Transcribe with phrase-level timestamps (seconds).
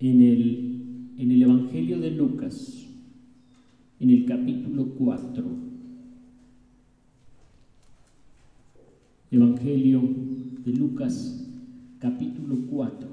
[0.00, 2.86] en el, en el Evangelio de Lucas,
[4.00, 5.44] en el capítulo 4.
[9.30, 10.02] Evangelio
[10.64, 11.46] de Lucas,
[11.98, 13.08] capítulo 4.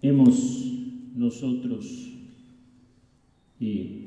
[0.00, 0.64] Hemos
[1.16, 2.12] nosotros
[3.60, 4.06] eh,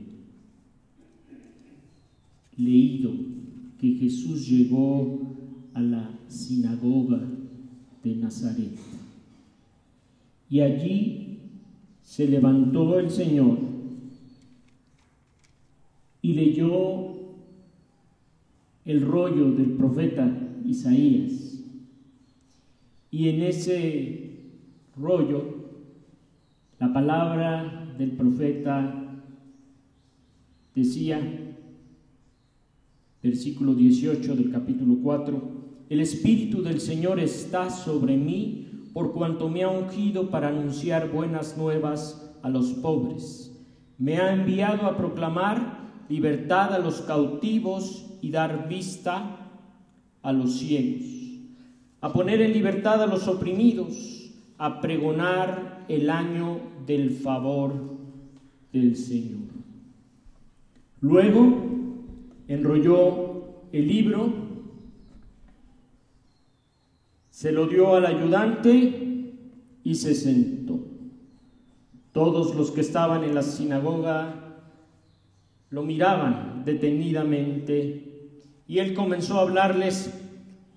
[2.55, 3.36] leído
[3.79, 5.35] que Jesús llegó
[5.73, 7.21] a la sinagoga
[8.03, 8.77] de Nazaret
[10.49, 11.39] y allí
[12.01, 13.57] se levantó el Señor
[16.21, 17.15] y leyó
[18.85, 20.31] el rollo del profeta
[20.65, 21.61] Isaías.
[23.11, 24.31] Y en ese
[24.95, 25.43] rollo,
[26.79, 29.21] la palabra del profeta
[30.73, 31.46] decía,
[33.27, 35.41] versículo 18 del capítulo 4,
[35.89, 41.57] el Espíritu del Señor está sobre mí por cuanto me ha ungido para anunciar buenas
[41.57, 43.53] nuevas a los pobres.
[43.97, 49.51] Me ha enviado a proclamar libertad a los cautivos y dar vista
[50.21, 51.03] a los ciegos,
[51.99, 57.73] a poner en libertad a los oprimidos, a pregonar el año del favor
[58.71, 59.49] del Señor.
[61.01, 61.67] Luego
[62.47, 64.33] enrolló el libro,
[67.29, 69.33] se lo dio al ayudante
[69.83, 70.79] y se sentó.
[72.11, 74.47] Todos los que estaban en la sinagoga
[75.69, 78.07] lo miraban detenidamente
[78.67, 80.13] y él comenzó a hablarles,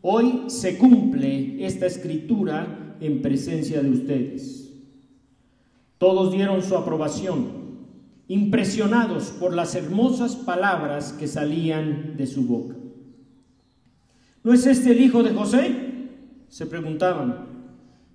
[0.02, 4.72] hoy se cumple esta escritura en presencia de ustedes.
[5.98, 7.59] Todos dieron su aprobación,
[8.30, 12.76] impresionados por las hermosas palabras que salían de su boca.
[14.44, 15.88] ¿No es este el hijo de José?
[16.48, 17.46] se preguntaban.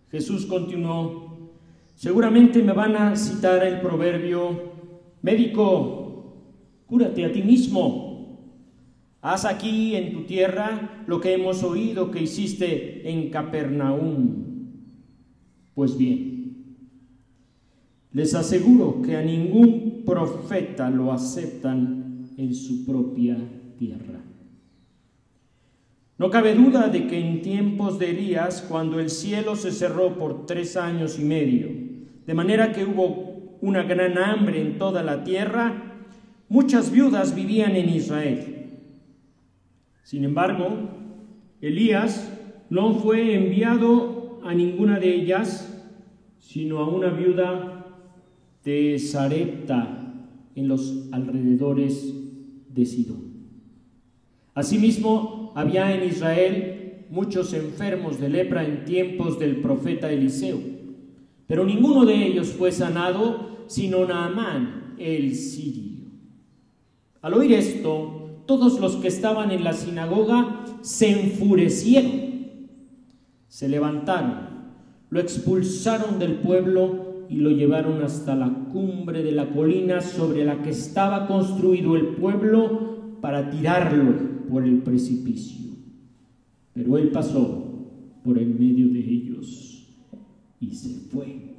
[0.09, 1.51] Jesús continuó,
[1.95, 4.71] seguramente me van a citar el proverbio,
[5.21, 6.01] médico,
[6.85, 8.39] Cúrate a ti mismo.
[9.21, 14.45] Haz aquí en tu tierra lo que hemos oído que hiciste en Capernaum.
[15.73, 16.44] Pues bien,
[18.15, 23.37] les aseguro que a ningún profeta lo aceptan en su propia
[23.77, 24.21] tierra.
[26.17, 30.47] No cabe duda de que en tiempos de Elías, cuando el cielo se cerró por
[30.47, 31.69] tres años y medio,
[32.25, 35.85] de manera que hubo una gran hambre en toda la tierra,
[36.47, 38.79] Muchas viudas vivían en Israel.
[40.03, 40.89] Sin embargo,
[41.59, 42.31] Elías
[42.69, 45.71] no fue enviado a ninguna de ellas,
[46.37, 47.74] sino a una viuda
[48.65, 50.13] de Sarepta
[50.55, 52.13] en los alrededores
[52.73, 53.35] de Sidón.
[54.55, 60.59] Asimismo, había en Israel muchos enfermos de lepra en tiempos del profeta Eliseo,
[61.45, 66.05] pero ninguno de ellos fue sanado, sino Naamán el sirio.
[67.21, 72.49] Al oír esto, todos los que estaban en la sinagoga se enfurecieron,
[73.47, 74.49] se levantaron,
[75.09, 80.61] lo expulsaron del pueblo y lo llevaron hasta la cumbre de la colina sobre la
[80.61, 84.13] que estaba construido el pueblo para tirarlo
[84.49, 85.71] por el precipicio.
[86.73, 87.65] Pero él pasó
[88.23, 89.87] por el medio de ellos
[90.59, 91.55] y se fue.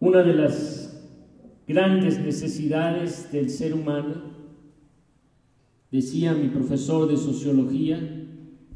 [0.00, 1.06] Una de las
[1.68, 4.14] grandes necesidades del ser humano,
[5.92, 8.00] decía mi profesor de sociología,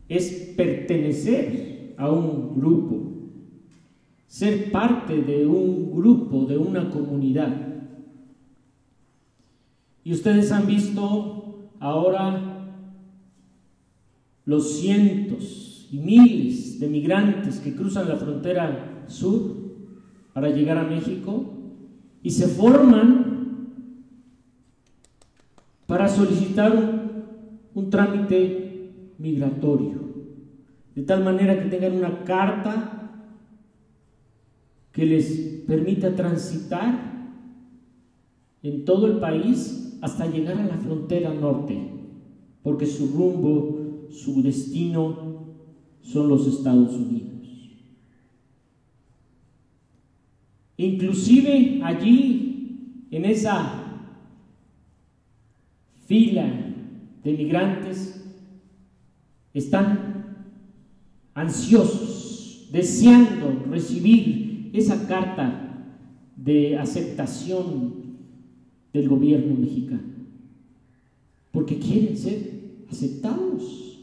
[0.08, 3.12] es pertenecer a un grupo,
[4.26, 7.54] ser parte de un grupo, de una comunidad.
[10.02, 12.54] Y ustedes han visto ahora
[14.44, 19.54] los cientos y miles de migrantes que cruzan la frontera sur
[20.32, 21.44] para llegar a México
[22.22, 23.24] y se forman
[25.86, 26.72] para solicitar
[27.74, 30.13] un, trámite migratorio,
[30.94, 33.04] de tal manera que tengan una carta
[34.92, 35.26] que les
[35.66, 37.14] permita transitar
[38.62, 41.76] en todo el país hasta llegar a la frontera norte,
[42.62, 45.46] porque su rumbo, su destino
[46.00, 47.34] son los Estados Unidos.
[50.76, 53.80] Inclusive allí, en esa
[56.06, 56.46] fila
[57.22, 58.22] de migrantes,
[59.54, 60.03] están
[61.34, 65.64] ansiosos, deseando recibir esa carta
[66.36, 67.94] de aceptación
[68.92, 70.14] del gobierno mexicano.
[71.52, 72.50] porque quieren ser
[72.90, 74.00] aceptados,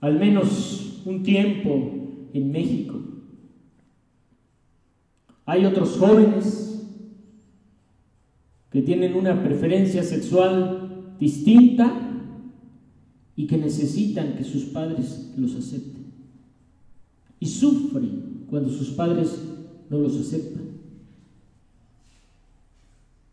[0.00, 3.00] al menos un tiempo en México.
[5.46, 6.86] Hay otros jóvenes
[8.70, 11.90] que tienen una preferencia sexual distinta
[13.34, 16.01] y que necesitan que sus padres los acepten.
[17.42, 19.42] Y sufren cuando sus padres
[19.90, 20.62] no los aceptan.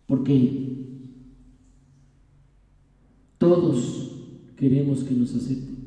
[0.08, 0.88] Porque
[3.38, 4.14] todos
[4.58, 5.78] queremos que nos acepten.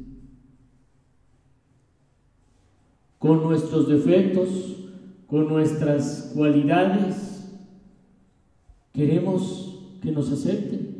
[3.18, 4.48] Con nuestros defectos,
[5.26, 7.50] con nuestras cualidades,
[8.92, 10.92] queremos que nos acepten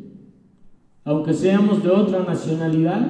[1.05, 3.05] aunque seamos de otra nacionalidad,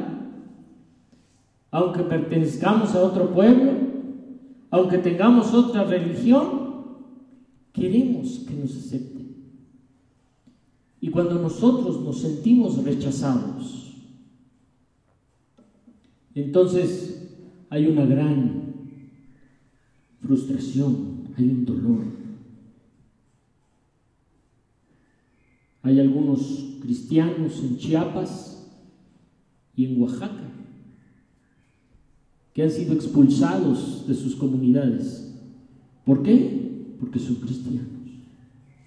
[1.70, 3.93] aunque pertenezcamos a otro pueblo,
[4.74, 6.98] aunque tengamos otra religión,
[7.72, 9.36] queremos que nos acepten.
[11.00, 13.94] Y cuando nosotros nos sentimos rechazados,
[16.34, 17.36] entonces
[17.70, 18.74] hay una gran
[20.20, 22.06] frustración, hay un dolor.
[25.84, 28.68] Hay algunos cristianos en Chiapas
[29.76, 30.63] y en Oaxaca
[32.54, 35.34] que han sido expulsados de sus comunidades.
[36.06, 36.96] ¿Por qué?
[37.00, 37.88] Porque son cristianos.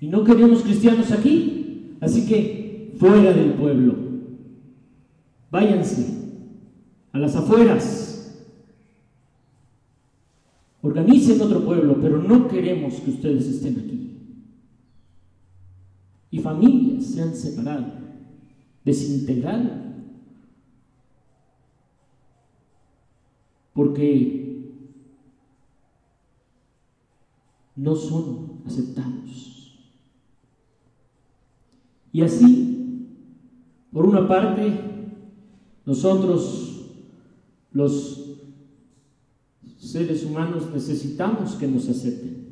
[0.00, 1.96] Y no queremos cristianos aquí.
[2.00, 3.94] Así que fuera del pueblo.
[5.50, 6.06] Váyanse
[7.12, 8.46] a las afueras.
[10.82, 14.06] Organicen otro pueblo, pero no queremos que ustedes estén aquí
[16.36, 17.86] y familias se han separado,
[18.84, 19.70] desintegrado,
[23.76, 24.72] porque
[27.76, 29.76] no son aceptados.
[32.10, 33.06] Y así,
[33.92, 34.72] por una parte,
[35.84, 36.86] nosotros,
[37.72, 38.38] los
[39.76, 42.46] seres humanos, necesitamos que nos acepten.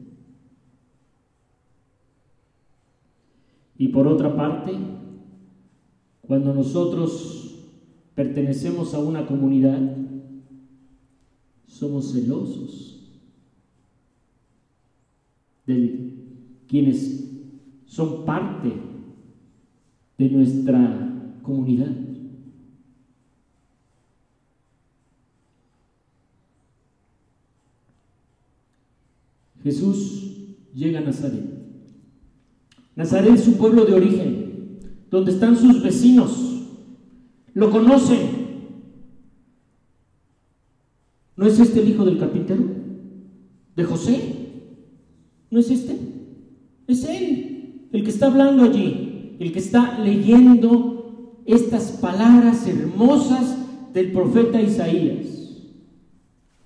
[3.79, 4.73] Y por otra parte,
[6.21, 7.63] cuando nosotros
[8.15, 9.81] pertenecemos a una comunidad,
[11.75, 13.01] somos celosos
[15.67, 16.13] de
[16.69, 17.25] quienes
[17.87, 18.73] son parte
[20.17, 21.91] de nuestra comunidad.
[29.65, 31.43] Jesús llega a Nazaret.
[32.95, 34.79] Nazaret es su pueblo de origen,
[35.11, 36.69] donde están sus vecinos.
[37.53, 38.34] Lo conocen.
[41.45, 42.65] ¿No es este el hijo del carpintero?
[43.77, 44.19] ¿De José?
[45.51, 45.95] ¿No es este?
[46.87, 53.59] Es él, el que está hablando allí, el que está leyendo estas palabras hermosas
[53.93, 55.27] del profeta Isaías.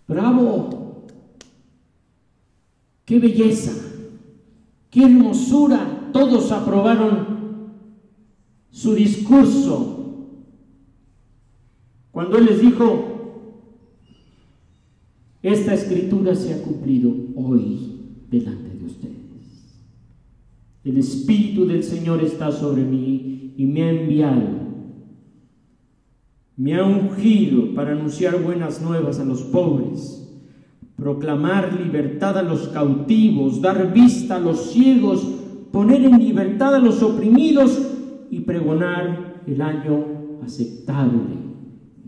[0.06, 1.06] Bravo,
[3.04, 3.72] qué belleza,
[4.90, 7.72] qué hermosura todos aprobaron
[8.70, 10.28] su discurso
[12.12, 13.17] cuando él les dijo,
[15.48, 19.78] esta escritura se ha cumplido hoy delante de ustedes.
[20.84, 24.68] El Espíritu del Señor está sobre mí y me ha enviado.
[26.56, 30.28] Me ha ungido para anunciar buenas nuevas a los pobres,
[30.96, 35.38] proclamar libertad a los cautivos, dar vista a los ciegos
[35.72, 37.78] poner en libertad a los oprimidos
[38.30, 41.36] y pregonar el año aceptable,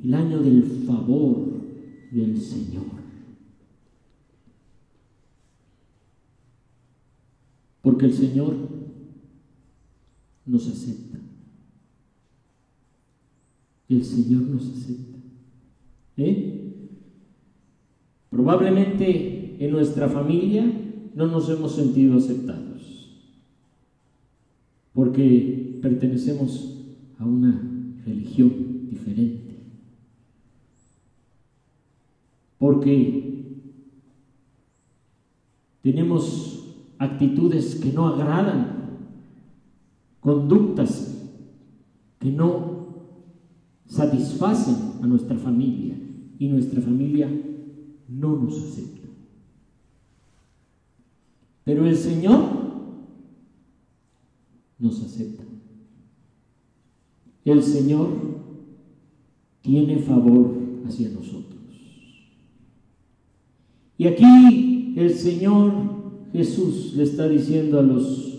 [0.03, 1.61] el año del favor
[2.11, 3.00] del Señor.
[7.83, 8.57] Porque el Señor
[10.47, 11.19] nos acepta.
[13.89, 15.19] El Señor nos acepta.
[16.17, 16.57] ¿Eh?
[18.29, 20.65] Probablemente en nuestra familia
[21.15, 22.71] no nos hemos sentido aceptados
[24.93, 26.77] porque pertenecemos
[27.19, 27.61] a una
[28.05, 29.55] religión diferente,
[32.59, 33.45] porque
[35.83, 36.60] tenemos
[37.01, 38.99] actitudes que no agradan,
[40.21, 41.17] conductas
[42.19, 43.07] que no
[43.87, 45.97] satisfacen a nuestra familia
[46.39, 47.29] y nuestra familia
[48.07, 49.09] no nos acepta.
[51.65, 52.43] Pero el Señor
[54.79, 55.43] nos acepta.
[57.47, 58.09] El Señor
[59.63, 60.55] tiene favor
[60.87, 61.61] hacia nosotros.
[63.97, 66.00] Y aquí el Señor
[66.33, 68.39] Jesús le está diciendo a los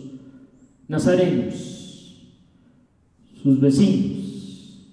[0.87, 2.25] nazarenos,
[3.41, 4.87] sus vecinos,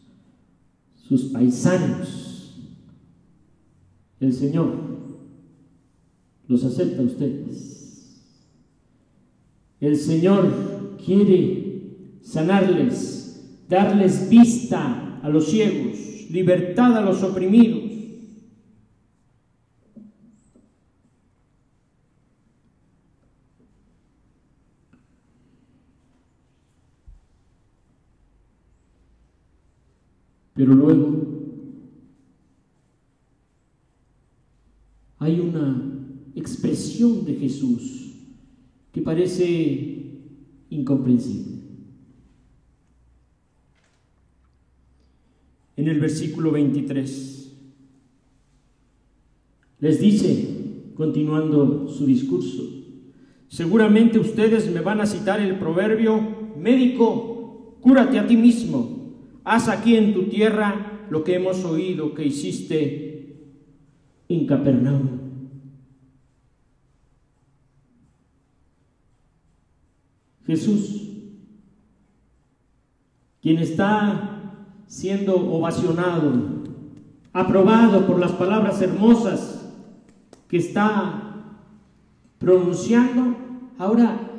[1.08, 2.54] sus paisanos.
[4.20, 4.74] El Señor
[6.48, 7.68] los acepta a ustedes.
[9.80, 17.87] El Señor quiere sanarles, darles vista a los ciegos, libertad a los oprimidos.
[30.58, 31.24] Pero luego
[35.18, 35.80] hay una
[36.34, 38.12] expresión de Jesús
[38.90, 40.18] que parece
[40.70, 41.58] incomprensible.
[45.76, 47.56] En el versículo 23
[49.78, 50.48] les dice,
[50.96, 52.64] continuando su discurso,
[53.46, 56.20] seguramente ustedes me van a citar el proverbio,
[56.58, 58.97] médico, cúrate a ti mismo
[59.48, 63.48] haz aquí en tu tierra lo que hemos oído que hiciste
[64.28, 65.08] en Capernaum.
[70.46, 71.08] Jesús,
[73.40, 74.54] quien está
[74.86, 76.64] siendo ovacionado,
[77.32, 79.66] aprobado por las palabras hermosas
[80.46, 81.54] que está
[82.38, 83.34] pronunciando,
[83.78, 84.30] ahora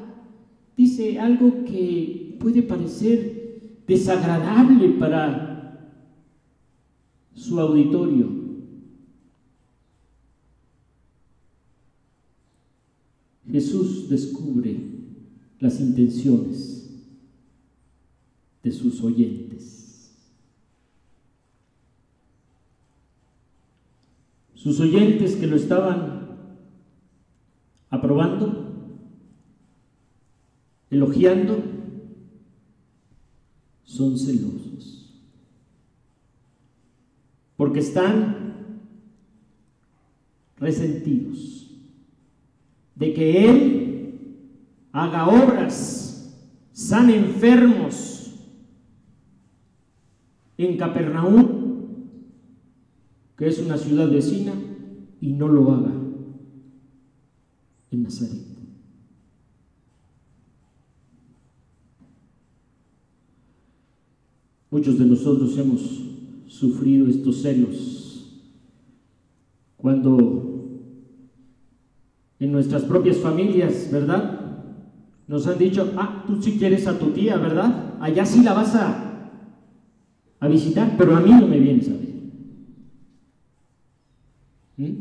[0.77, 3.38] dice algo que puede parecer
[3.89, 5.97] desagradable para
[7.33, 8.29] su auditorio.
[13.51, 14.79] Jesús descubre
[15.59, 17.01] las intenciones
[18.61, 20.15] de sus oyentes.
[24.53, 26.37] Sus oyentes que lo estaban
[27.89, 28.67] aprobando,
[30.91, 31.78] elogiando,
[33.89, 35.19] son celosos.
[37.57, 38.81] Porque están
[40.57, 41.71] resentidos
[42.95, 44.13] de que Él
[44.91, 46.37] haga obras,
[46.71, 48.35] sane enfermos
[50.57, 51.47] en Capernaum,
[53.37, 54.53] que es una ciudad vecina,
[55.19, 55.93] y no lo haga
[57.91, 58.48] en Nazaret.
[64.71, 66.03] Muchos de nosotros hemos
[66.47, 67.99] sufrido estos celos
[69.77, 70.49] cuando
[72.39, 74.39] en nuestras propias familias, ¿verdad?
[75.27, 77.95] Nos han dicho, ah, tú sí quieres a tu tía, ¿verdad?
[77.99, 79.31] Allá sí la vas a,
[80.39, 82.09] a visitar, pero a mí no me vienes a ver.
[84.77, 84.93] ¿Mm?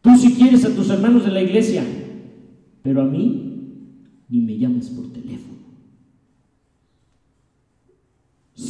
[0.00, 1.84] Tú sí quieres a tus hermanos de la iglesia,
[2.82, 3.42] pero a mí
[4.28, 5.51] ni me llamas por teléfono.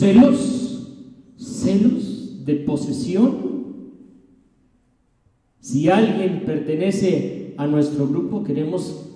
[0.02, 0.88] Celos,
[1.36, 3.52] celos de posesión.
[5.60, 9.08] Si alguien pertenece a nuestro grupo, queremos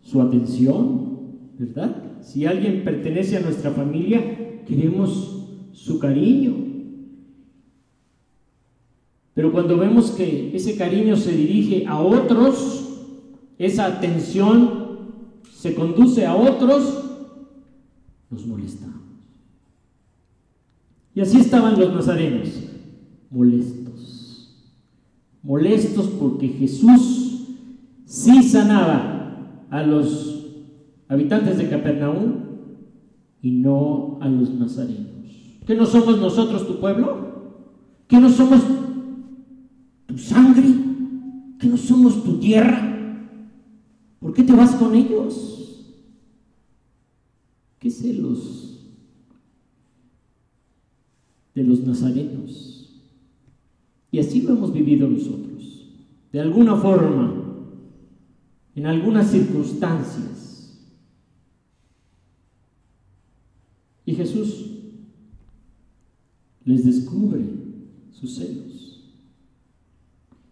[0.00, 2.20] su atención, ¿verdad?
[2.22, 6.56] Si alguien pertenece a nuestra familia, queremos su cariño.
[9.32, 12.88] Pero cuando vemos que ese cariño se dirige a otros,
[13.58, 14.86] esa atención
[15.52, 17.04] se conduce a otros,
[18.28, 19.05] nos molestamos.
[21.16, 22.46] Y así estaban los nazarenos,
[23.30, 24.54] molestos.
[25.42, 27.54] Molestos porque Jesús
[28.04, 30.44] sí sanaba a los
[31.08, 32.34] habitantes de Capernaum
[33.40, 35.62] y no a los nazarenos.
[35.66, 37.64] ¿Que no somos nosotros tu pueblo?
[38.08, 38.60] ¿Que no somos
[40.04, 40.68] tu sangre?
[41.58, 43.22] ¿Que no somos tu tierra?
[44.20, 45.96] ¿Por qué te vas con ellos?
[47.78, 48.75] ¿Qué celos?
[51.56, 53.02] De los nazarenos.
[54.12, 55.88] Y así lo hemos vivido nosotros,
[56.30, 57.34] de alguna forma,
[58.74, 60.78] en algunas circunstancias.
[64.04, 64.66] Y Jesús
[66.64, 67.42] les descubre
[68.12, 69.02] sus celos.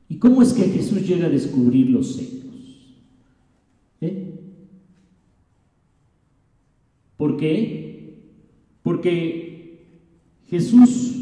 [0.09, 2.95] ¿Y cómo es que Jesús llega a descubrir los celos?
[4.01, 4.33] ¿Eh?
[7.17, 8.17] ¿Por qué?
[8.83, 9.54] Porque
[10.49, 11.15] Jesús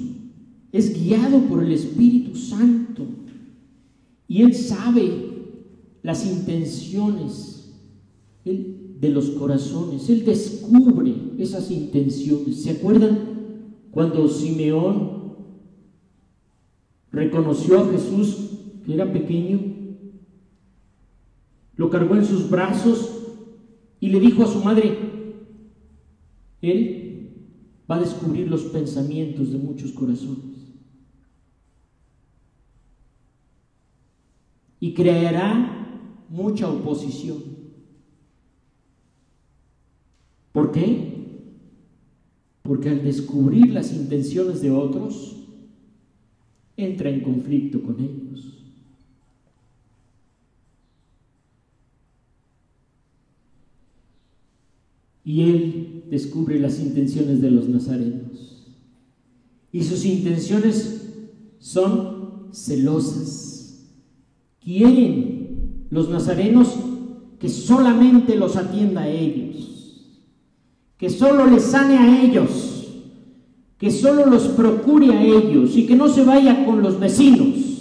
[0.73, 3.07] es guiado por el Espíritu Santo
[4.27, 5.33] y Él sabe
[6.03, 7.71] las intenciones
[8.45, 10.09] de los corazones.
[10.09, 12.63] Él descubre esas intenciones.
[12.63, 13.19] ¿Se acuerdan
[13.91, 15.35] cuando Simeón
[17.11, 18.51] reconoció a Jesús
[18.85, 19.61] que era pequeño?
[21.77, 23.11] Lo cargó en sus brazos
[24.01, 24.97] y le dijo a su madre,
[26.61, 27.02] Él
[27.93, 30.57] va a descubrir los pensamientos de muchos corazones.
[34.81, 37.43] Y creará mucha oposición.
[40.53, 41.53] ¿Por qué?
[42.63, 45.37] Porque al descubrir las intenciones de otros,
[46.79, 48.52] entra en conflicto con ellos.
[55.25, 58.73] Y él descubre las intenciones de los nazarenos.
[59.73, 61.09] Y sus intenciones
[61.59, 63.89] son celosas.
[64.61, 66.75] Quieren los nazarenos
[67.39, 70.07] que solamente los atienda a ellos,
[70.97, 72.87] que solo les sane a ellos,
[73.79, 77.72] que solo los procure a ellos y que no se vaya con los vecinos.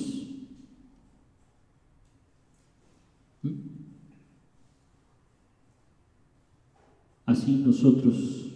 [7.31, 8.51] Así nosotros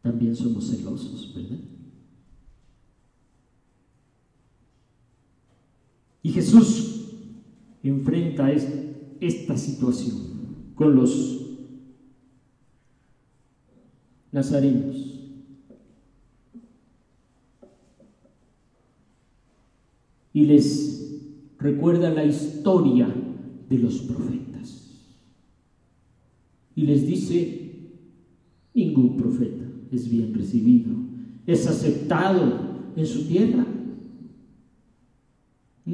[0.00, 1.58] también somos celosos, ¿verdad?
[6.22, 7.02] Y Jesús
[7.82, 8.50] enfrenta
[9.20, 11.50] esta situación con los
[14.30, 14.96] nazarenos.
[20.32, 21.20] Y les
[21.58, 23.14] recuerda la historia
[23.68, 24.51] de los profetas
[26.74, 27.70] y les dice,
[28.74, 30.92] ningún profeta es bien recibido,
[31.46, 33.66] es aceptado en su tierra.
[35.84, 35.92] ¿Mm?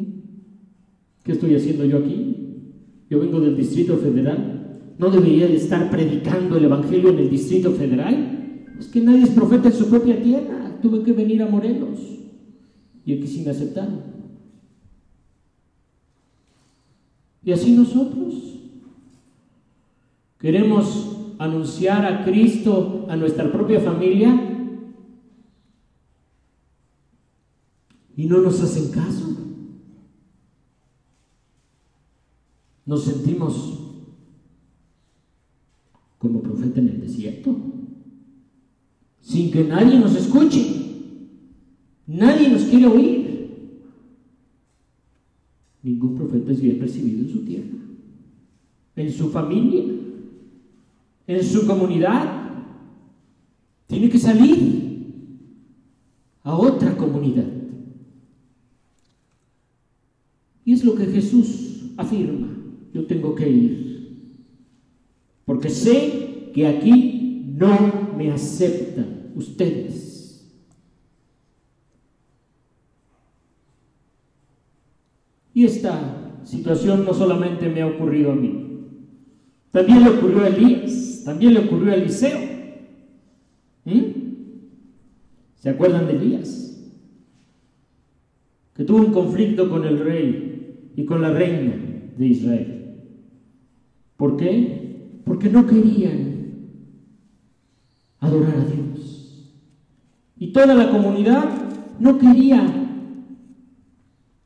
[1.24, 2.36] ¿Qué estoy haciendo yo aquí?
[3.10, 4.54] Yo vengo del Distrito Federal.
[4.98, 8.64] ¿No debería de estar predicando el Evangelio en el Distrito Federal?
[8.78, 10.78] Es que nadie es profeta en su propia tierra.
[10.82, 11.98] Tuve que venir a Morelos.
[13.04, 14.00] Y aquí sí me aceptaron.
[17.44, 18.57] Y así nosotros.
[20.38, 24.48] Queremos anunciar a Cristo a nuestra propia familia
[28.16, 29.36] y no nos hacen caso.
[32.86, 33.78] Nos sentimos
[36.18, 37.56] como profeta en el desierto,
[39.20, 40.76] sin que nadie nos escuche.
[42.06, 43.18] Nadie nos quiere oír.
[45.82, 47.76] Ningún profeta es bien recibido en su tierra,
[48.96, 49.84] en su familia
[51.28, 52.52] en su comunidad,
[53.86, 54.78] tiene que salir
[56.42, 57.44] a otra comunidad.
[60.64, 62.48] Y es lo que Jesús afirma,
[62.94, 64.26] yo tengo que ir,
[65.44, 70.50] porque sé que aquí no me aceptan ustedes.
[75.52, 78.86] Y esta situación no solamente me ha ocurrido a mí,
[79.70, 81.07] también le ocurrió a Elías.
[81.28, 82.38] También le ocurrió a Eliseo.
[83.84, 84.00] ¿Mm?
[85.56, 86.90] ¿Se acuerdan de Elías?
[88.74, 91.74] Que tuvo un conflicto con el rey y con la reina
[92.16, 93.02] de Israel.
[94.16, 95.20] ¿Por qué?
[95.26, 96.46] Porque no querían
[98.20, 99.52] adorar a Dios.
[100.38, 101.44] Y toda la comunidad
[101.98, 102.64] no quería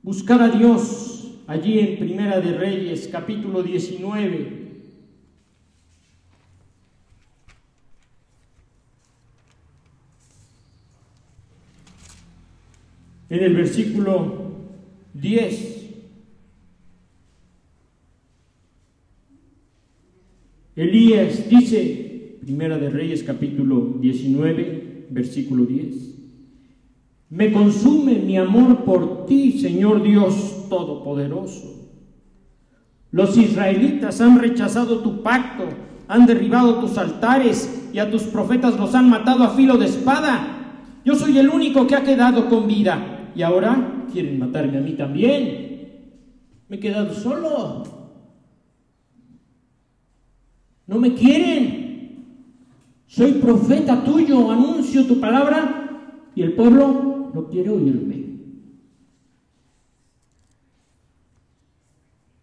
[0.02, 4.61] buscar a Dios allí en Primera de Reyes, capítulo 19.
[13.32, 14.52] En el versículo
[15.14, 15.90] 10.
[20.76, 26.14] Elías dice, Primera de Reyes capítulo 19, versículo 10.
[27.30, 31.88] Me consume mi amor por ti, Señor Dios Todopoderoso.
[33.12, 35.64] Los israelitas han rechazado tu pacto,
[36.06, 40.98] han derribado tus altares y a tus profetas los han matado a filo de espada.
[41.02, 44.92] Yo soy el único que ha quedado con vida y ahora quieren matarme a mí
[44.92, 45.72] también.
[46.68, 47.82] Me he quedado solo.
[50.86, 51.82] No me quieren.
[53.06, 58.22] Soy profeta tuyo, anuncio tu palabra y el pueblo no quiere oírme.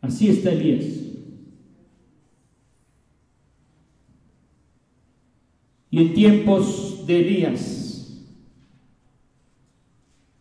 [0.01, 0.85] Así está Elías.
[5.91, 7.78] Y en tiempos de Elías,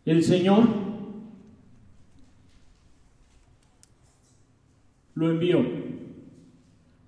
[0.09, 0.63] el Señor
[5.13, 5.63] lo envió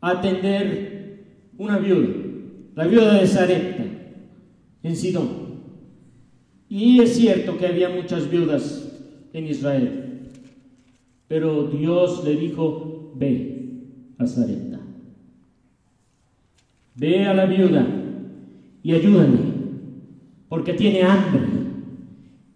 [0.02, 1.24] a atender
[1.58, 2.10] una viuda,
[2.76, 3.86] la viuda de Sarepta,
[4.84, 5.30] en Sidón.
[6.70, 8.88] Y es cierto que había muchas viudas
[9.34, 10.30] en Israel,
[11.28, 13.88] pero Dios le dijo, ve
[14.20, 14.80] a Sarepta,
[16.94, 17.84] ve a la viuda
[18.84, 19.40] y ayúdale
[20.50, 21.51] porque tiene hambre.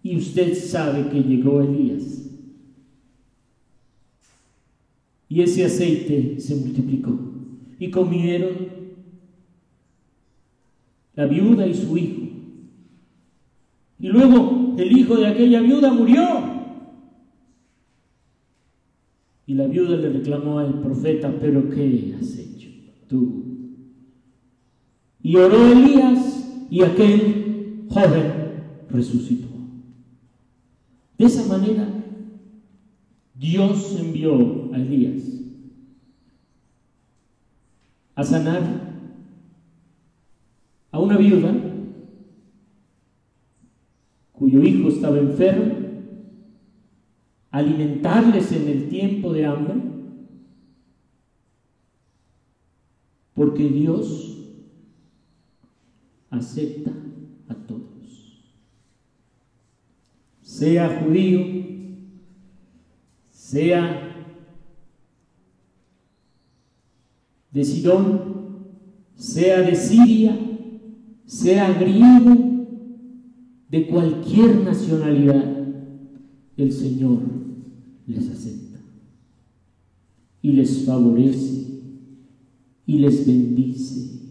[0.06, 2.30] Y usted sabe que llegó Elías.
[5.28, 7.18] Y ese aceite se multiplicó.
[7.80, 8.68] Y comieron
[11.16, 12.22] la viuda y su hijo.
[13.98, 16.22] Y luego el hijo de aquella viuda murió.
[19.44, 22.68] Y la viuda le reclamó al profeta, pero ¿qué has hecho
[23.08, 23.42] tú?
[25.20, 28.32] Y oró Elías y aquel joven
[28.88, 29.55] resucitó.
[31.18, 31.88] De esa manera,
[33.34, 35.22] Dios envió a Elías
[38.14, 38.62] a sanar
[40.90, 41.54] a una viuda
[44.32, 45.74] cuyo hijo estaba enfermo,
[47.50, 49.74] alimentarles en el tiempo de hambre,
[53.34, 54.38] porque Dios
[56.30, 56.92] acepta
[57.48, 58.42] a todos,
[60.56, 61.40] sea judío,
[63.30, 64.02] sea
[67.52, 68.20] de Sidón,
[69.16, 70.34] sea de Siria,
[71.26, 72.34] sea griego,
[73.68, 75.44] de cualquier nacionalidad,
[76.56, 77.18] el Señor
[78.06, 78.78] les acepta
[80.40, 81.66] y les favorece
[82.86, 84.25] y les bendice.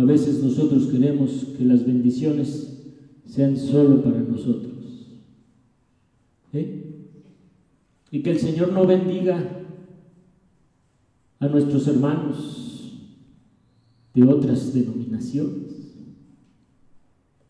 [0.00, 2.72] A veces nosotros queremos que las bendiciones
[3.26, 4.72] sean solo para nosotros.
[6.54, 7.06] ¿eh?
[8.10, 9.66] Y que el Señor no bendiga
[11.38, 12.94] a nuestros hermanos
[14.14, 15.92] de otras denominaciones.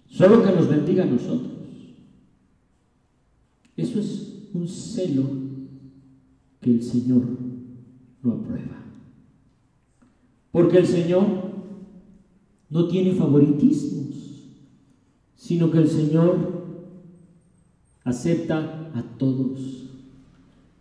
[0.08, 1.52] Solo que nos bendiga a nosotros.
[3.76, 5.22] Eso es un celo
[6.60, 7.22] que el Señor
[8.24, 8.82] no aprueba.
[10.50, 11.49] Porque el Señor
[12.70, 14.16] no tiene favoritismos,
[15.35, 16.61] sino que el Señor
[18.04, 19.59] acepta a todos,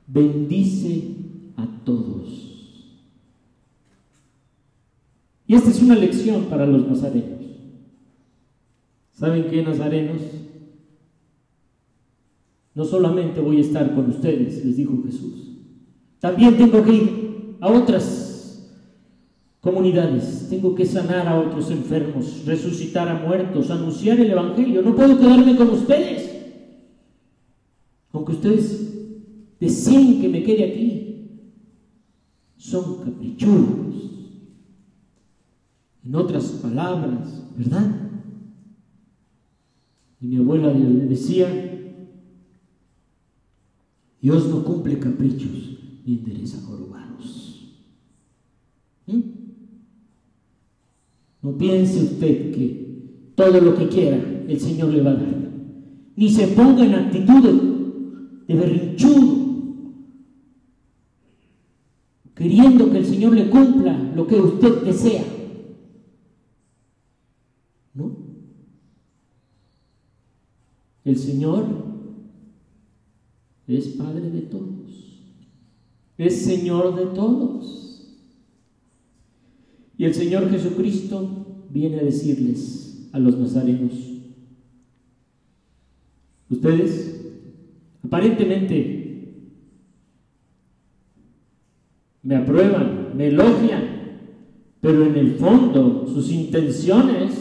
[0.08, 1.16] bendice
[1.58, 2.30] a todos.
[5.48, 7.40] Y esta es una lección para los nazarenos.
[9.12, 10.22] ¿Saben qué, nazarenos?
[12.76, 15.58] No solamente voy a estar con ustedes, les dijo Jesús.
[16.20, 18.29] También tengo que ir a otras
[19.62, 20.48] comunidades.
[20.50, 24.82] Tengo que sanar a otros enfermos, resucitar a muertos, anunciar el Evangelio.
[24.82, 26.30] No puedo quedarme con ustedes.
[28.12, 28.90] Aunque ustedes
[29.60, 31.10] deseen que me quede aquí,
[32.58, 33.96] son caprichudos
[36.04, 38.10] en otras palabras, ¿verdad?
[40.22, 41.48] Y mi abuela decía,
[44.22, 47.74] Dios no cumple caprichos ni endereza jorobados.
[49.08, 49.20] ¿Mm?
[51.42, 55.50] No piense usted que todo lo que quiera el Señor le va a dar.
[56.16, 59.38] Ni se ponga en actitud de berrinchudo,
[62.36, 65.24] queriendo que el Señor le cumpla lo que usted desea.
[71.06, 71.66] El Señor
[73.68, 75.24] es Padre de todos,
[76.20, 77.89] es Señor de todos.
[80.00, 83.92] Y el Señor Jesucristo viene a decirles a los nazarenos,
[86.50, 87.34] ustedes
[88.02, 89.34] aparentemente
[92.24, 93.84] me aprueban, me elogian,
[94.80, 97.34] pero en el fondo sus intenciones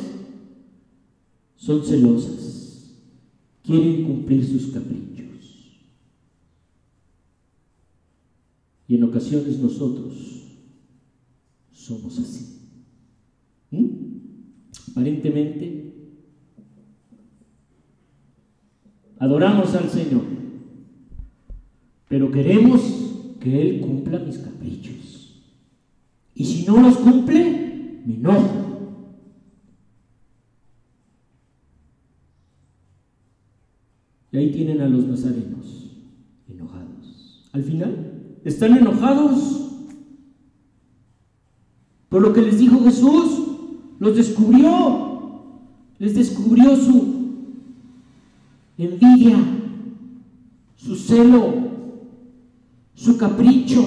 [1.54, 2.96] son celosas
[3.62, 5.78] quieren cumplir sus caprichos.
[8.88, 10.37] Y en ocasiones nosotros
[11.88, 12.68] somos así.
[13.70, 13.86] ¿Mm?
[14.90, 15.94] Aparentemente,
[19.18, 20.24] adoramos al Señor,
[22.08, 22.82] pero queremos
[23.40, 25.42] que Él cumpla mis caprichos.
[26.34, 28.66] Y si no los cumple, me enojo.
[34.30, 35.90] Y ahí tienen a los nazarenos
[36.48, 37.48] enojados.
[37.52, 39.67] Al final, están enojados
[42.08, 43.44] por lo que les dijo Jesús.
[43.98, 45.42] Los descubrió.
[45.98, 47.18] Les descubrió su
[48.78, 49.36] envidia,
[50.76, 51.54] su celo,
[52.94, 53.84] su capricho.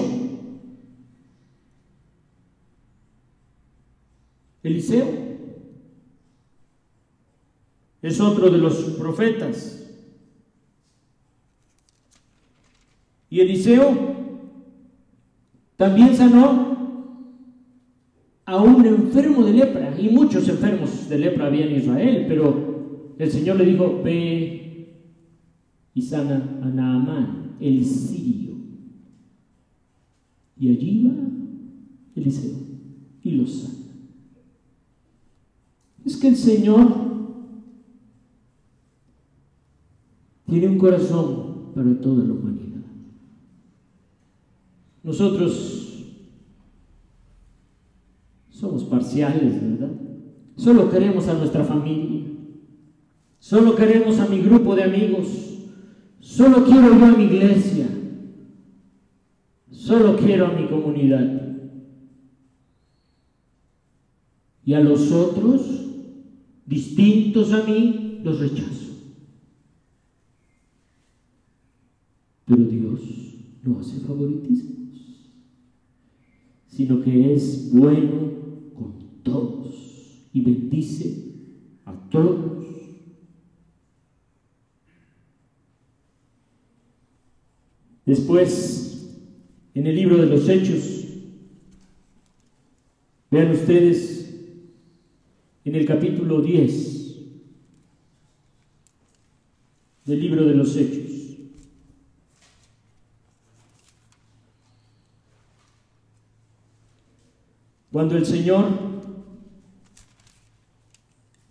[4.62, 5.08] Eliseo
[8.02, 9.82] es otro de los profetas
[13.32, 13.96] Y Eliseo
[15.78, 16.81] también sanó
[18.52, 23.30] a un enfermo de lepra, y muchos enfermos de lepra había en Israel, pero el
[23.30, 24.98] Señor le dijo, ve
[25.94, 28.52] y sana a Naamán, el sirio.
[30.58, 31.12] Y allí va
[32.14, 32.58] Eliseo
[33.22, 33.72] y lo sana.
[36.04, 36.94] Es que el Señor
[40.46, 42.82] tiene un corazón para toda la humanidad.
[45.02, 45.81] Nosotros
[48.62, 49.90] somos parciales, ¿verdad?
[50.54, 52.22] Solo queremos a nuestra familia,
[53.40, 55.26] solo queremos a mi grupo de amigos,
[56.20, 57.88] solo quiero yo a mi iglesia,
[59.68, 61.40] solo quiero a mi comunidad.
[64.64, 65.88] Y a los otros,
[66.64, 68.92] distintos a mí, los rechazo.
[72.44, 73.00] Pero Dios
[73.64, 74.72] no hace favoritismo
[76.72, 78.31] sino que es bueno
[80.44, 81.32] bendice
[81.84, 82.64] a todos.
[88.04, 89.08] Después,
[89.74, 91.06] en el libro de los Hechos,
[93.30, 94.34] vean ustedes
[95.64, 97.16] en el capítulo 10
[100.04, 101.12] del libro de los Hechos.
[107.92, 108.91] Cuando el Señor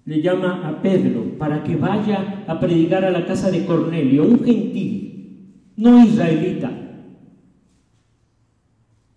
[0.06, 4.44] le llama a Pedro para que vaya a predicar a la casa de Cornelio, un
[4.44, 6.72] gentil, no israelita,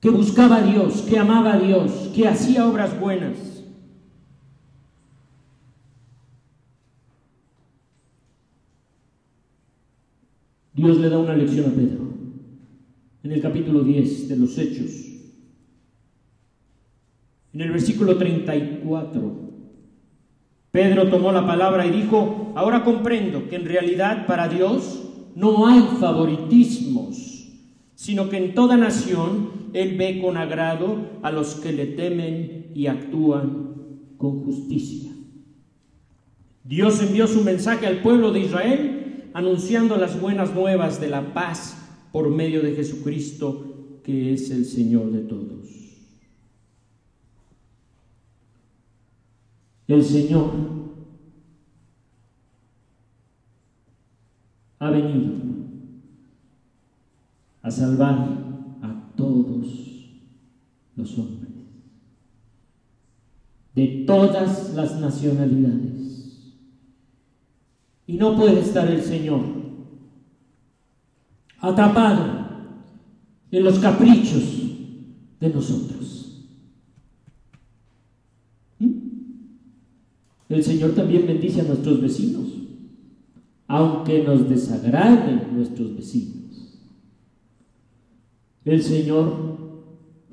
[0.00, 3.64] que buscaba a Dios, que amaba a Dios, que hacía obras buenas.
[10.74, 12.04] Dios le da una lección a Pedro
[13.22, 14.90] en el capítulo 10 de los Hechos.
[17.54, 19.43] En el versículo 34,
[20.74, 25.04] Pedro tomó la palabra y dijo, ahora comprendo que en realidad para Dios
[25.36, 27.48] no hay favoritismos,
[27.94, 32.88] sino que en toda nación Él ve con agrado a los que le temen y
[32.88, 33.68] actúan
[34.18, 35.12] con justicia.
[36.64, 41.76] Dios envió su mensaje al pueblo de Israel anunciando las buenas nuevas de la paz
[42.10, 45.83] por medio de Jesucristo, que es el Señor de todos.
[49.86, 50.50] El Señor
[54.78, 55.32] ha venido
[57.62, 58.18] a salvar
[58.82, 59.66] a todos
[60.96, 61.52] los hombres,
[63.74, 66.54] de todas las nacionalidades.
[68.06, 69.40] Y no puede estar el Señor
[71.58, 72.46] atrapado
[73.50, 74.42] en los caprichos
[75.40, 76.23] de nosotros.
[80.48, 82.46] El Señor también bendice a nuestros vecinos,
[83.66, 86.80] aunque nos desagraden nuestros vecinos.
[88.64, 89.58] El Señor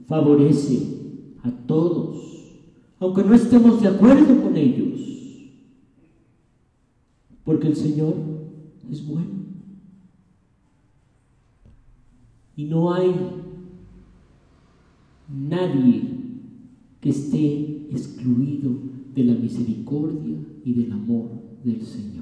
[0.08, 0.80] favorece
[1.44, 2.18] a todos,
[3.00, 5.00] aunque no estemos de acuerdo con ellos,
[7.44, 8.16] porque el Señor
[8.92, 9.42] es bueno.
[12.56, 13.16] Y no hay
[15.30, 16.04] nadie
[17.00, 21.32] que esté excluido de la misericordia y del amor
[21.64, 22.22] del Señor.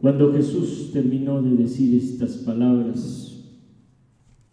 [0.00, 3.44] Cuando Jesús terminó de decir estas palabras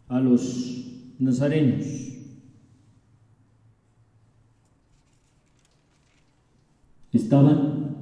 [0.10, 1.86] a los nazarenos,
[7.14, 7.96] estaban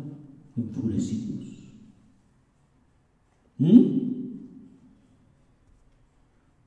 [0.58, 1.46] enfurecidos.
[3.60, 3.95] ¿Mm?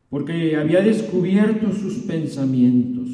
[0.08, 3.08] Porque había descubierto sus pensamientos.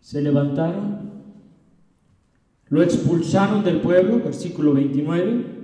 [0.00, 1.10] Se levantaron,
[2.68, 5.54] lo expulsaron del pueblo, versículo 29,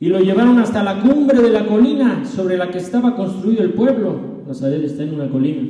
[0.00, 3.74] y lo llevaron hasta la cumbre de la colina sobre la que estaba construido el
[3.74, 4.42] pueblo.
[4.46, 5.62] Nazaret está en una colina.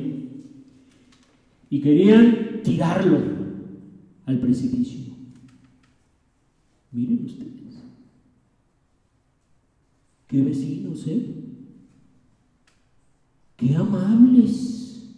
[1.68, 3.18] Y querían tirarlo
[4.24, 5.11] al precipicio.
[6.92, 7.82] Miren ustedes.
[10.28, 11.34] Qué vecinos, ¿eh?
[13.56, 15.14] Qué amables.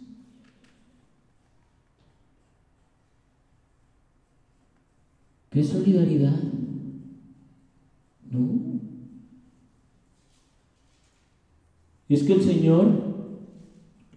[5.51, 6.41] Qué solidaridad.
[8.29, 8.81] No.
[12.09, 13.05] Es que el Señor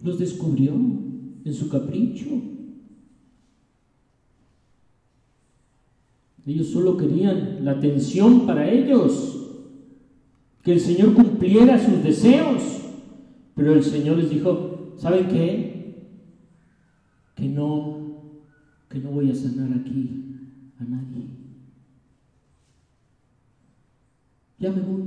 [0.01, 2.58] los descubrió en su capricho.
[6.49, 9.35] Ellos solo querían la atención para ellos,
[10.63, 12.63] que el Señor cumpliera sus deseos.
[13.53, 16.07] Pero el Señor les dijo, ¿saben qué?
[17.35, 17.99] Que no,
[18.89, 20.09] que no voy a sanar aquí
[20.79, 21.27] a nadie.
[24.57, 25.03] Ya me voy.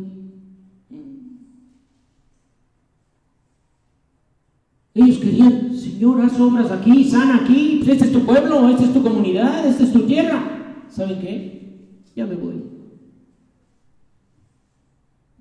[4.94, 8.92] Ellos querían, Señor, haz obras aquí, sana aquí, pues este es tu pueblo, esta es
[8.92, 10.61] tu comunidad, esta es tu tierra.
[10.92, 11.88] ¿Saben qué?
[12.14, 12.62] Ya me voy.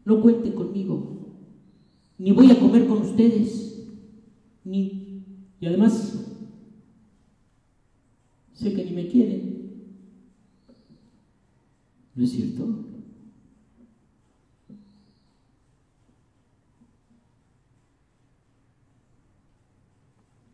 [0.05, 1.35] No cuenten conmigo,
[2.17, 3.85] ni voy a comer con ustedes,
[4.63, 5.23] ni...
[5.59, 6.25] Y además,
[8.53, 9.51] sé que ni me quieren.
[12.15, 12.85] ¿No es cierto?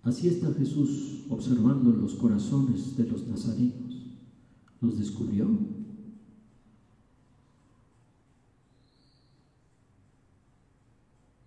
[0.03, 3.86] Así está Jesús observando los corazones de los nazarenos.
[4.81, 5.47] Los descubrió.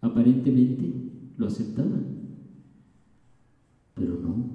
[0.01, 0.93] Aparentemente
[1.37, 2.07] lo aceptaban,
[3.95, 4.51] pero no.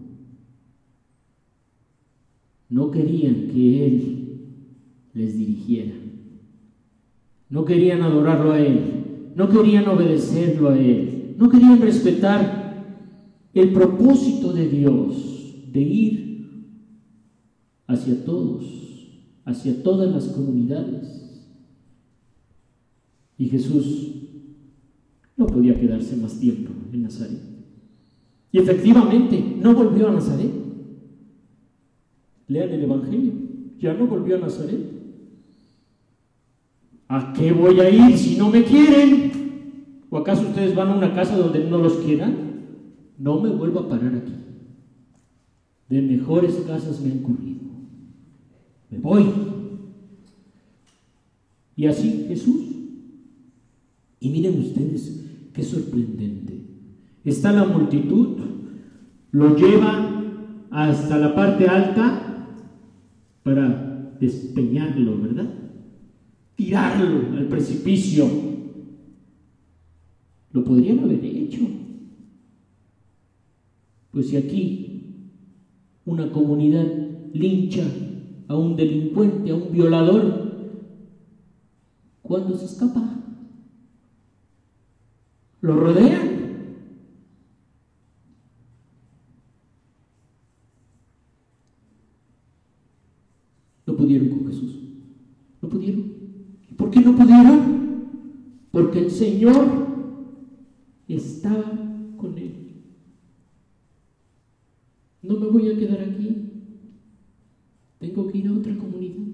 [2.69, 4.25] No querían que Él
[5.13, 5.93] les dirigiera.
[7.49, 9.33] No querían adorarlo a Él.
[9.35, 11.35] No querían obedecerlo a Él.
[11.37, 12.65] No querían respetar
[13.53, 16.24] el propósito de Dios de ir
[17.87, 18.63] hacia todos,
[19.45, 21.21] hacia todas las comunidades.
[23.37, 24.11] Y Jesús
[25.35, 27.41] no podía quedarse más tiempo en Nazaret.
[28.51, 30.51] Y efectivamente, no volvió a Nazaret.
[32.47, 33.33] Lean el Evangelio,
[33.79, 34.79] ya no volvió a Nazaret.
[37.07, 40.01] ¿A qué voy a ir si no me quieren?
[40.09, 42.45] ¿O acaso ustedes van a una casa donde no los quieran?
[43.17, 44.33] no me vuelvo a parar aquí.
[45.89, 47.64] De mejores casas me han corrido.
[49.01, 49.25] Voy.
[51.75, 52.63] Y así Jesús.
[54.19, 56.61] Y miren ustedes, qué sorprendente.
[57.23, 58.37] Está la multitud,
[59.31, 60.23] lo lleva
[60.71, 62.47] hasta la parte alta
[63.43, 65.49] para despeñarlo, ¿verdad?
[66.55, 68.27] Tirarlo al precipicio.
[70.51, 71.61] Lo podrían haber hecho.
[74.11, 74.95] Pues si aquí
[76.05, 76.85] una comunidad
[77.33, 77.83] lincha
[78.47, 80.51] a un delincuente, a un violador,
[82.21, 83.15] ¿cuándo se escapa?
[85.61, 86.35] Lo rodean.
[93.87, 94.79] No pudieron con Jesús.
[95.61, 96.13] No pudieron.
[96.77, 98.09] ¿Por qué no pudieron?
[98.71, 99.85] Porque el Señor
[101.07, 101.63] estaba
[102.17, 102.83] con él.
[105.21, 106.54] No me voy a quedar aquí.
[108.05, 109.25] Tengo que ir a otra comunidad.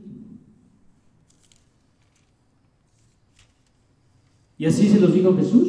[4.58, 5.68] Y así se los dijo Jesús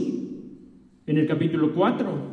[1.06, 2.32] en el capítulo 4.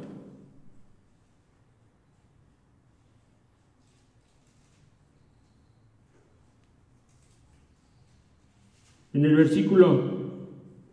[9.14, 10.20] En el versículo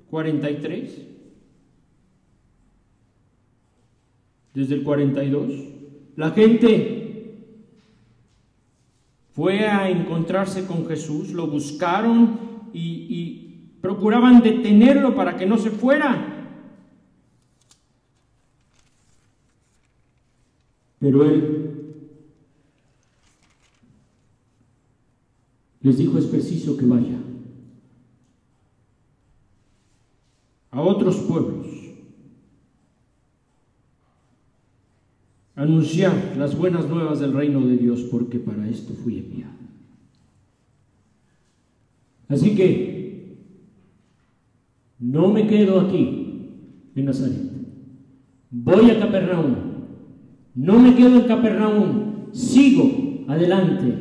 [0.08, 1.02] 43,
[4.54, 5.52] desde el 42.
[6.16, 7.05] La gente
[9.36, 12.40] fue a encontrarse con Jesús, lo buscaron
[12.72, 13.42] y,
[13.82, 16.56] procuraban detenerlo para que no se fuera.
[20.98, 21.94] Pero él
[25.82, 27.18] les dijo, es preciso que vaya
[30.72, 31.75] a otros pueblos
[35.56, 39.56] anunciar las buenas nuevas del reino de Dios, porque para esto fui enviado.
[42.28, 43.36] Así que
[45.00, 46.50] no me quedo aquí
[46.94, 47.50] en Nazaret.
[48.50, 49.54] Voy a Capernaum.
[50.54, 52.32] No me quedo en Capernaum.
[52.32, 53.94] Sigo adelante.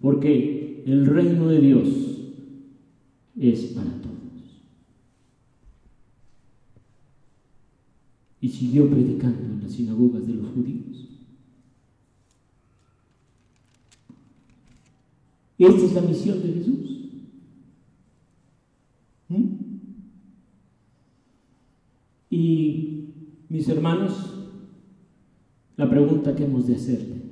[0.00, 1.88] Porque el reino de Dios
[3.36, 4.16] es para todos.
[8.46, 11.08] y siguió predicando las sinagogas de los judíos.
[15.58, 16.90] Esta es la misión de Jesús.
[19.28, 19.44] ¿Mm?
[22.30, 23.08] Y
[23.48, 24.34] mis hermanos,
[25.76, 27.22] la pregunta que hemos de hacerle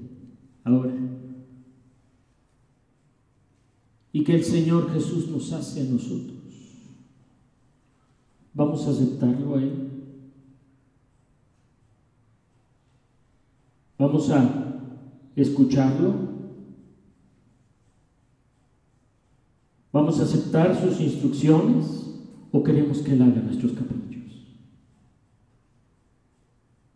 [0.64, 0.94] ahora,
[4.12, 6.38] y que el Señor Jesús nos hace a nosotros,
[8.54, 9.83] ¿vamos a aceptarlo a Él?
[14.04, 14.46] Vamos a
[15.34, 16.12] escucharlo.
[19.94, 22.14] ¿Vamos a aceptar sus instrucciones
[22.52, 24.46] o queremos que Él haga nuestros caprichos?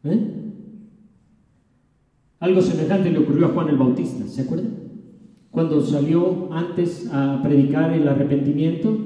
[0.05, 0.35] ¿Eh?
[2.41, 4.75] Algo semejante le ocurrió a Juan el Bautista, ¿se acuerdan?
[5.51, 8.99] Cuando salió antes a predicar el arrepentimiento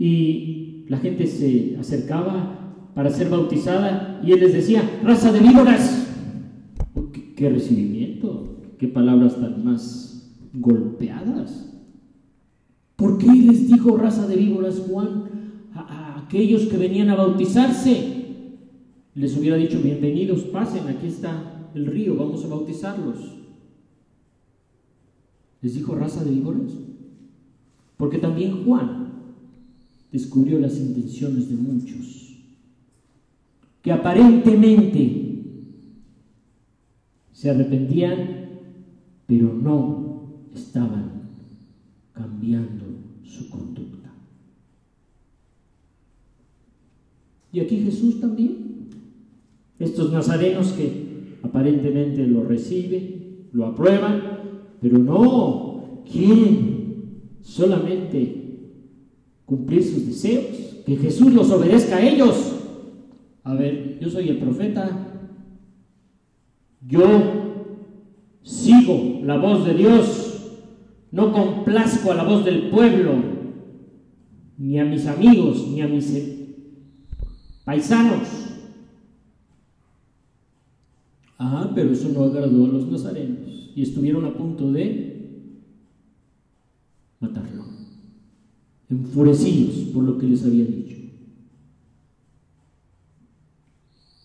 [0.00, 5.99] y la gente se acercaba para ser bautizada y él les decía, raza de víboras.
[7.40, 8.58] ¿Qué, recibimiento?
[8.78, 11.72] ¿Qué palabras tan más golpeadas?
[12.96, 15.24] ¿Por qué les dijo raza de víboras Juan
[15.72, 18.26] a, a aquellos que venían a bautizarse?
[19.14, 23.16] Les hubiera dicho, bienvenidos, pasen, aquí está el río, vamos a bautizarlos.
[25.62, 26.72] Les dijo raza de víboras.
[27.96, 29.12] Porque también Juan
[30.12, 32.36] descubrió las intenciones de muchos
[33.80, 35.29] que aparentemente
[37.40, 38.50] se arrepentían,
[39.26, 40.24] pero no
[40.54, 41.30] estaban
[42.12, 42.84] cambiando
[43.24, 44.12] su conducta.
[47.50, 48.90] Y aquí Jesús también.
[49.78, 54.20] Estos nazarenos que aparentemente lo reciben, lo aprueban,
[54.82, 58.68] pero no quieren solamente
[59.46, 62.66] cumplir sus deseos, que Jesús los obedezca a ellos.
[63.44, 65.09] A ver, yo soy el profeta,
[66.90, 70.58] yo sigo la voz de Dios,
[71.12, 73.14] no complazco a la voz del pueblo,
[74.58, 76.12] ni a mis amigos, ni a mis
[77.64, 78.28] paisanos.
[81.38, 85.46] Ah, pero eso no agradó a los nazarenos y estuvieron a punto de
[87.20, 87.64] matarlo,
[88.90, 90.96] enfurecidos por lo que les había dicho.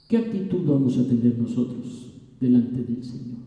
[0.09, 2.05] ¿Qué actitud vamos a tener nosotros
[2.39, 3.45] delante del Señor?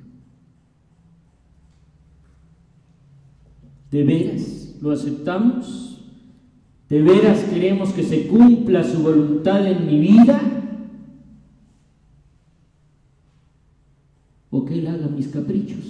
[3.91, 6.03] ¿De veras lo aceptamos?
[6.89, 10.41] ¿De veras queremos que se cumpla su voluntad en mi vida?
[14.51, 15.85] ¿O que Él haga mis caprichos?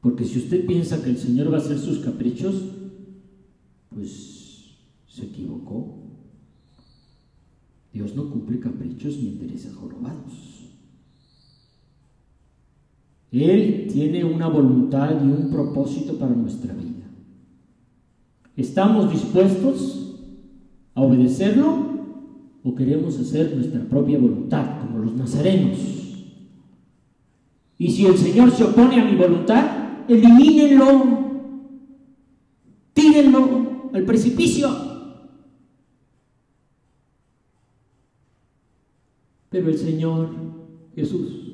[0.00, 2.62] Porque si usted piensa que el Señor va a hacer sus caprichos,
[3.88, 4.74] pues
[5.08, 5.98] se equivocó.
[7.92, 10.53] Dios no cumple caprichos ni intereses jorobados.
[13.42, 17.04] Él tiene una voluntad y un propósito para nuestra vida.
[18.56, 20.20] ¿Estamos dispuestos
[20.94, 21.94] a obedecerlo
[22.62, 25.78] o queremos hacer nuestra propia voluntad como los nazarenos?
[27.76, 31.04] Y si el Señor se opone a mi voluntad, elimínenlo,
[32.92, 34.68] tírenlo al precipicio.
[39.50, 40.30] Pero el Señor
[40.94, 41.44] Jesús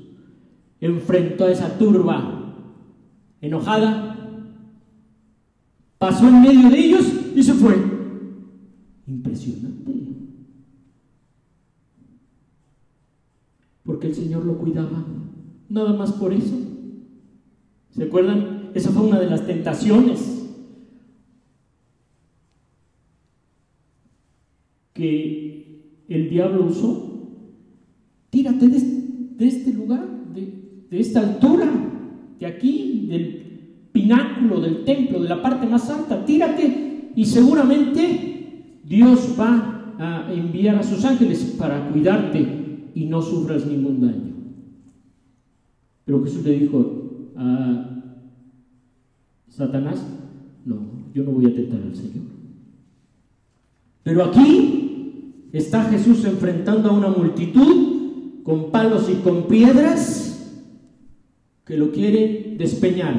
[0.80, 2.54] enfrentó a esa turba
[3.40, 4.16] enojada,
[5.98, 7.74] pasó en medio de ellos y se fue.
[9.06, 9.92] Impresionante.
[13.84, 15.04] Porque el Señor lo cuidaba.
[15.68, 16.56] Nada más por eso.
[17.90, 18.70] ¿Se acuerdan?
[18.74, 20.36] Esa fue una de las tentaciones
[24.92, 27.10] que el diablo usó
[28.30, 31.68] tírate de, este lugar, de, de esta altura,
[32.38, 33.40] de aquí, del
[33.92, 40.76] pináculo del templo, de la parte más alta, tírate y seguramente Dios va a enviar
[40.76, 44.30] a sus ángeles para cuidarte y no sufras ningún daño.
[46.04, 48.02] Pero Jesús le dijo a
[49.48, 50.04] Satanás,
[50.64, 50.76] no,
[51.14, 52.24] yo no voy a tentar al Señor.
[54.02, 60.29] Pero aquí está Jesús enfrentando a una multitud con palos y con piedras
[61.70, 63.14] que lo quieren despeñar.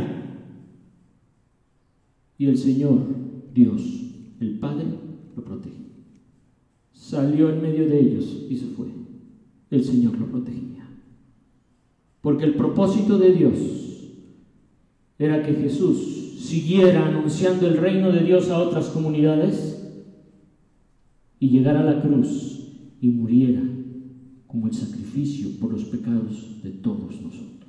[2.38, 3.00] Y el Señor,
[3.54, 3.82] Dios,
[4.42, 4.88] el Padre,
[5.38, 5.86] lo protege.
[6.92, 8.88] Salió en medio de ellos y se fue.
[9.70, 10.86] El Señor lo protegía.
[12.20, 13.58] Porque el propósito de Dios
[15.18, 19.82] era que Jesús siguiera anunciando el reino de Dios a otras comunidades
[21.40, 22.68] y llegara a la cruz
[23.00, 23.64] y muriera
[24.46, 27.61] como el sacrificio por los pecados de todos nosotros.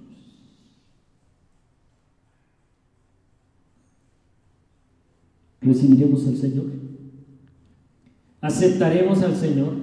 [5.62, 6.64] ¿Recibiremos al Señor?
[8.40, 9.74] ¿Aceptaremos al Señor?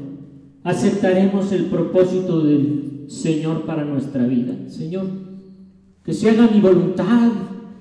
[0.64, 4.70] ¿Aceptaremos el propósito del Señor para nuestra vida?
[4.70, 5.08] Señor,
[6.04, 7.32] que se haga mi voluntad,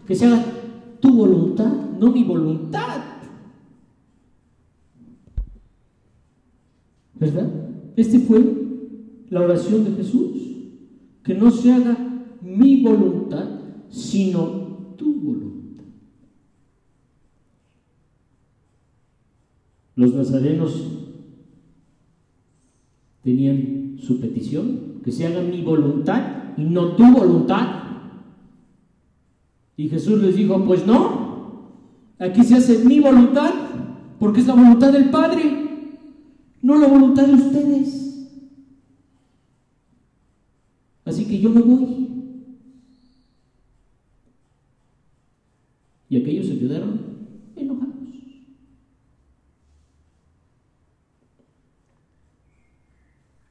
[0.07, 0.45] que se haga
[1.01, 3.03] tu voluntad, no mi voluntad.
[7.19, 7.51] ¿Verdad?
[7.97, 8.41] Este fue
[9.29, 10.31] la oración de Jesús,
[11.25, 11.97] que no se haga
[12.41, 13.49] mi voluntad,
[13.91, 15.58] sino tu voluntad.
[19.99, 20.81] Los nazarenos
[23.25, 27.67] tenían su petición, que se haga mi voluntad y no tu voluntad.
[29.77, 31.73] Y Jesús les dijo, pues no,
[32.17, 33.53] aquí se hace mi voluntad,
[34.21, 35.43] porque es la voluntad del Padre,
[36.63, 38.29] no la voluntad de ustedes.
[41.05, 42.09] Así que yo me voy.
[46.09, 47.01] Y aquellos se quedaron
[47.57, 47.88] enojados.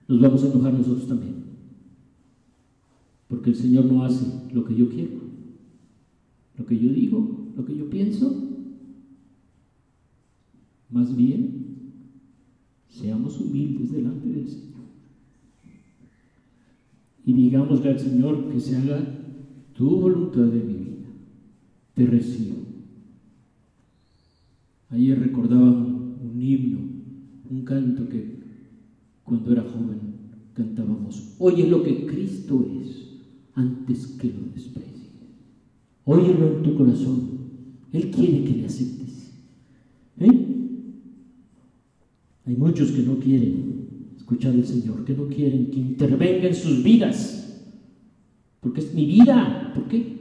[0.08, 1.36] Nos vamos a enojar nosotros también.
[3.28, 5.20] Porque el Señor no hace lo que yo quiero,
[6.58, 8.34] lo que yo digo, lo que yo pienso.
[10.89, 11.66] Más bien,
[12.88, 14.68] seamos humildes delante del Señor.
[17.26, 19.03] Y digámosle al Señor que se haga
[19.74, 20.88] tu voluntad de mi vida
[21.97, 22.58] te recibo.
[24.91, 26.78] Ayer recordaba un himno,
[27.49, 28.38] un canto que
[29.24, 29.96] cuando era joven
[30.58, 31.36] cantábamos.
[31.39, 33.20] Oye lo que Cristo es
[33.53, 35.08] antes que lo desprecies.
[36.03, 37.38] Óyelo en tu corazón.
[37.93, 39.32] Él quiere que le aceptes.
[40.20, 40.45] ¿Eh?
[42.45, 46.84] Hay muchos que no quieren escuchar al Señor, que no quieren que intervenga en sus
[46.84, 47.62] vidas.
[48.60, 49.72] Porque es mi vida.
[49.74, 50.18] ¿Por qué?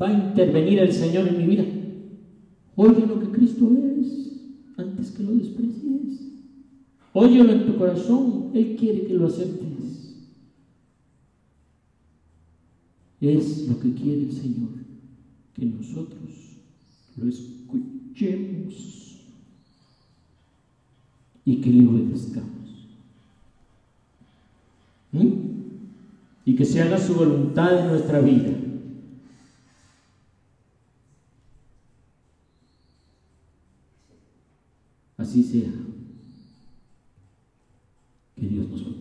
[0.00, 1.64] va a intervenir el Señor en mi vida.
[2.76, 4.40] Oye lo que Cristo es
[4.76, 6.39] antes que lo desprecies.
[7.12, 9.70] Óyelo en tu corazón, Él quiere que lo aceptes.
[13.20, 14.70] Es lo que quiere el Señor,
[15.54, 16.56] que nosotros
[17.16, 19.20] lo escuchemos
[21.44, 22.86] y que le obedezcamos.
[25.12, 25.28] ¿Mm?
[26.46, 28.56] Y que se haga su voluntad en nuestra vida.
[35.18, 35.89] Así sea.
[38.40, 38.99] Que Dios nos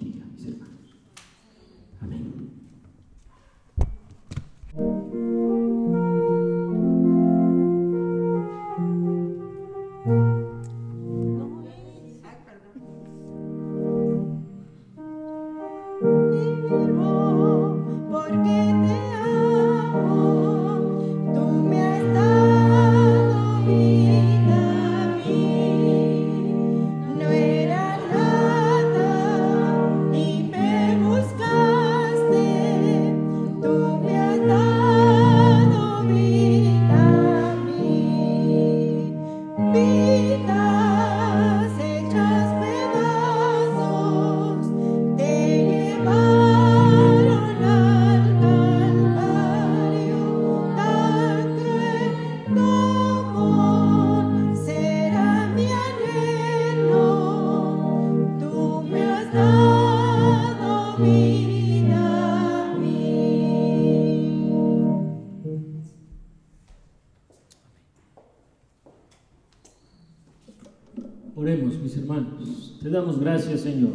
[73.20, 73.94] gracias, Señor,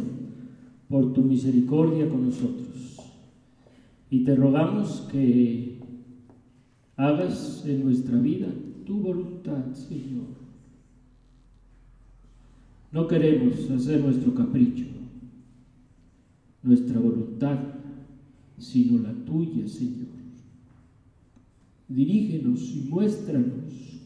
[0.89, 2.67] por tu misericordia con nosotros.
[4.09, 5.79] Y te rogamos que
[6.95, 8.47] hagas en nuestra vida
[8.85, 10.25] tu voluntad, Señor.
[12.91, 14.85] No queremos hacer nuestro capricho,
[16.63, 17.59] nuestra voluntad,
[18.57, 20.15] sino la tuya, Señor.
[21.89, 24.01] Dirígenos y muéstranos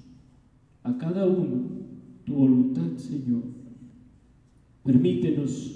[0.84, 1.69] a cada uno
[2.36, 3.60] voluntad, Señor
[4.84, 5.76] Permítenos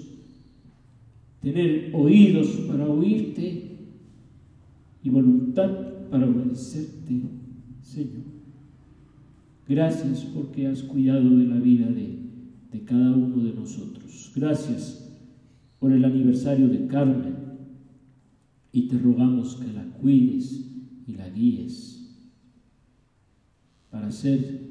[1.40, 3.76] tener oídos para oírte
[5.02, 5.70] y voluntad
[6.10, 7.22] para obedecerte,
[7.82, 8.24] Señor.
[9.68, 12.18] Gracias porque has cuidado de la vida de,
[12.72, 14.32] de cada uno de nosotros.
[14.34, 15.16] Gracias
[15.78, 17.36] por el aniversario de Carmen
[18.72, 20.72] y te rogamos que la cuides
[21.06, 22.18] y la guíes
[23.90, 24.63] para ser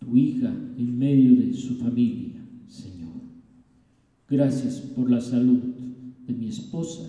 [0.00, 2.30] tu hija en medio de su familia.
[4.30, 5.58] Gracias por la salud
[6.24, 7.02] de mi esposa,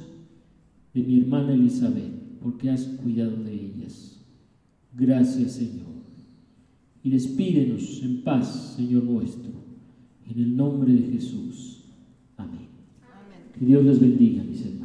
[0.91, 2.11] de mi hermana Elizabeth,
[2.41, 4.19] porque has cuidado de ellas.
[4.97, 5.91] Gracias, Señor.
[7.03, 9.51] Y despídenos en paz, Señor nuestro,
[10.27, 11.83] en el nombre de Jesús.
[12.37, 12.69] Amén.
[13.53, 14.80] Que Dios les bendiga, mis hermanos.